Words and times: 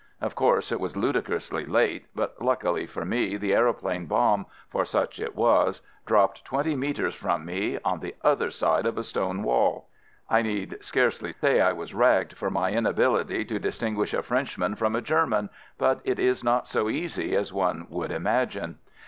Of 0.19 0.33
course, 0.33 0.71
it 0.71 0.79
was 0.79 0.97
ludicrously 0.97 1.63
late, 1.63 2.07
but 2.15 2.41
luckily 2.41 2.87
for 2.87 3.05
me 3.05 3.37
the 3.37 3.53
aeroplane 3.53 4.07
bomb, 4.07 4.47
for 4.67 4.83
such 4.83 5.19
it 5.19 5.35
was, 5.35 5.83
dropped 6.07 6.43
twenty 6.43 6.75
metres 6.75 7.13
from 7.13 7.45
me, 7.45 7.77
on 7.85 7.99
the 7.99 8.15
other 8.23 8.49
side 8.49 8.87
of 8.87 8.97
a 8.97 9.03
stone 9.03 9.43
wall. 9.43 9.85
I 10.27 10.41
need 10.41 10.83
scarcely 10.83 11.33
say 11.33 11.61
I 11.61 11.73
was 11.73 11.93
ragged 11.93 12.35
for 12.35 12.49
my 12.49 12.71
inability 12.71 13.45
to 13.45 13.59
distinguish 13.59 14.15
a 14.15 14.23
Frenchman 14.23 14.73
from 14.73 14.95
a 14.95 15.01
German, 15.01 15.51
but 15.77 16.01
it 16.03 16.17
is 16.17 16.43
not 16.43 16.67
so 16.67 16.89
easy 16.89 17.35
as 17.35 17.53
one 17.53 17.85
would 17.91 18.09
imagine. 18.11 18.79